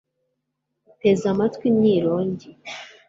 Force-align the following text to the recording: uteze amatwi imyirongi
uteze 0.89 1.25
amatwi 1.33 1.65
imyirongi 1.71 2.49